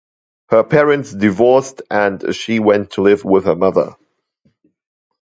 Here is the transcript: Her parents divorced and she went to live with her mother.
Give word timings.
Her 0.49 0.63
parents 0.63 1.11
divorced 1.13 1.83
and 1.91 2.33
she 2.33 2.57
went 2.57 2.93
to 2.93 3.03
live 3.03 3.23
with 3.23 3.45
her 3.45 3.55
mother. 3.55 3.95